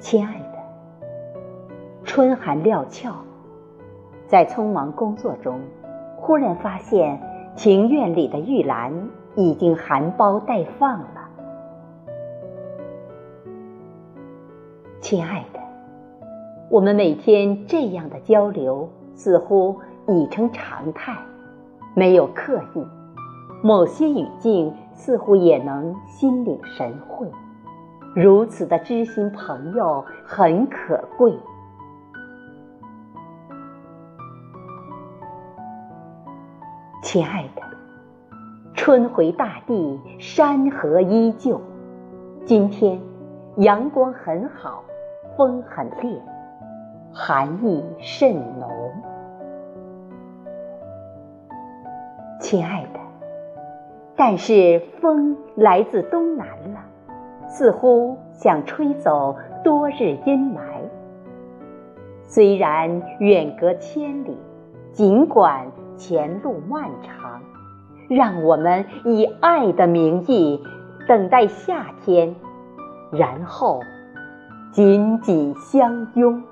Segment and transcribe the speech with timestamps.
[0.00, 0.58] 亲爱的，
[2.04, 3.14] 春寒料峭，
[4.26, 5.60] 在匆忙工作中，
[6.16, 7.20] 忽然发现
[7.54, 11.28] 庭院里的玉兰已经含苞待放了。
[15.02, 15.60] 亲爱的，
[16.70, 21.14] 我们每天这样的交流，似乎已成常态，
[21.94, 22.82] 没有刻意。
[23.62, 27.30] 某些语境似乎也能心领神会。
[28.14, 31.32] 如此的知心朋友很可贵，
[37.04, 37.62] 亲爱的，
[38.74, 41.60] 春回大地，山河依旧。
[42.44, 43.00] 今天
[43.58, 44.82] 阳光很好，
[45.36, 46.20] 风很烈，
[47.12, 48.68] 寒意甚浓。
[52.40, 52.98] 亲爱的，
[54.16, 56.79] 但是风来自东南了。
[57.60, 60.58] 似乎想吹走多日阴霾。
[62.24, 64.34] 虽然远隔千里，
[64.92, 67.38] 尽管前路漫长，
[68.08, 70.58] 让我们以爱的名义
[71.06, 72.34] 等待夏天，
[73.12, 73.80] 然后
[74.72, 76.42] 紧紧相拥。